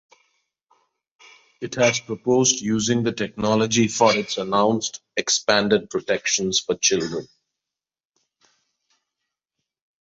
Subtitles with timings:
[1.61, 7.27] It has proposed using the technology for its announced Expanded Protections for Children